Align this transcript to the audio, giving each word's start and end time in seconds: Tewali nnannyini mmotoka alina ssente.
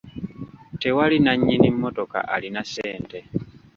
Tewali 0.81 1.17
nnannyini 1.19 1.69
mmotoka 1.73 2.19
alina 2.33 2.61
ssente. 2.65 3.19